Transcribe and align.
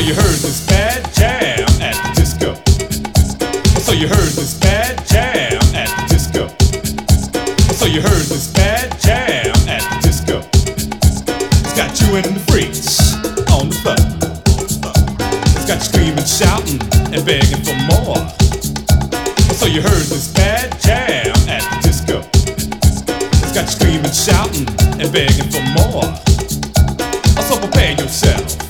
So 0.00 0.06
you 0.06 0.14
heard 0.14 0.40
this 0.40 0.66
bad 0.66 1.12
jam 1.12 1.68
at 1.82 1.92
the 1.92 2.12
disco. 2.16 2.54
So 3.80 3.92
you 3.92 4.08
heard 4.08 4.32
this 4.32 4.58
bad 4.58 4.96
jam 5.06 5.60
at 5.76 5.92
the 5.92 6.06
disco. 6.08 6.48
So 7.74 7.84
you 7.84 8.00
heard 8.00 8.24
this 8.32 8.50
bad 8.50 8.98
jam 8.98 9.52
at 9.68 9.84
the 9.84 9.98
disco. 10.00 10.38
It's 10.56 11.76
got 11.76 12.00
you 12.00 12.16
and 12.16 12.24
the 12.34 12.40
freaks 12.48 13.12
on 13.52 13.68
the 13.68 13.76
floor. 13.76 14.00
It's 15.52 15.66
got 15.68 15.76
you 15.76 15.92
screaming, 15.92 16.24
shouting, 16.24 16.80
and 17.12 17.22
begging 17.26 17.60
for 17.60 17.76
more. 17.92 18.24
So 19.52 19.66
you 19.66 19.82
heard 19.82 20.08
this 20.08 20.32
bad 20.32 20.80
jam 20.80 21.36
at 21.46 21.60
the 21.60 21.78
disco. 21.84 22.24
It's 22.32 23.52
got 23.52 23.68
you 23.68 23.76
screaming, 23.76 24.16
shouting, 24.16 24.66
and 24.96 25.12
begging 25.12 25.50
for 25.52 25.60
more. 25.76 26.08
So 27.44 27.60
prepare 27.60 27.92
yourself. 28.00 28.69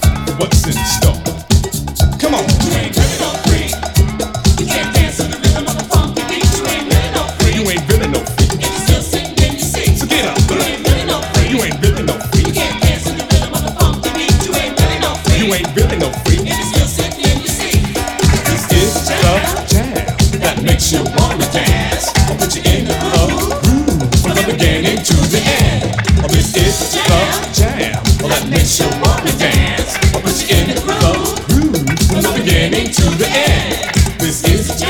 Oh, 20.83 20.87
oh, 20.87 20.91
makes 20.91 20.93
you 20.93 21.05
wanna 21.15 21.45
dance. 21.53 22.09
I 22.17 22.37
put 22.39 22.57
you 22.57 22.63
in 22.73 22.87
the 22.87 22.97
groove 23.03 24.01
from 24.23 24.35
the 24.35 24.45
beginning 24.51 24.97
to 24.97 25.15
the 25.29 25.41
end. 25.45 25.93
This 26.31 26.57
is 26.57 26.95
the 26.95 27.53
jam. 27.53 28.03
That 28.31 28.49
makes 28.49 28.81
you 28.81 28.87
wanna 29.05 29.31
dance. 29.37 29.97
I 30.15 30.21
put 30.23 30.41
you 30.41 30.57
in 30.57 30.73
the 30.73 30.81
groove 30.81 31.77
from 32.09 32.23
the 32.23 32.33
beginning 32.35 32.89
to 32.95 33.03
the 33.21 33.29
end. 33.29 34.21
This 34.21 34.43
is 34.45 34.69
the 34.69 34.87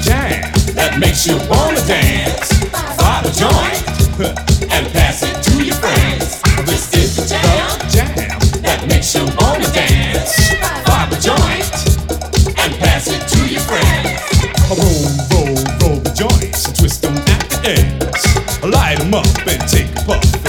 jam 0.00 0.52
that 0.76 0.98
makes 1.00 1.26
you 1.26 1.36
wanna. 1.50 1.71
Puff. 20.04 20.41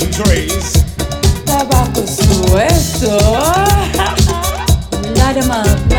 Amazing 0.00 0.22
Grace. 0.22 0.84
Tabaco 1.44 2.06
suelto. 2.06 3.18
Light 5.14 5.36
'em 5.42 5.50
up. 5.50 5.89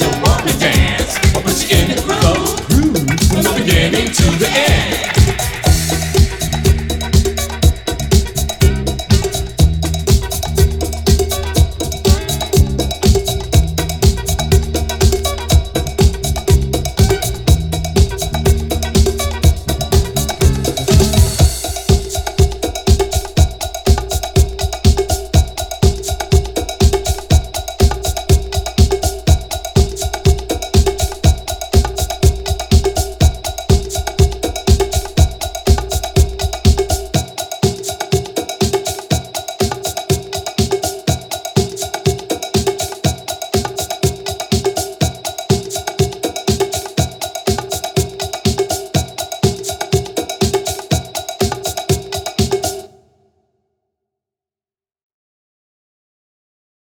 you. 0.00 0.29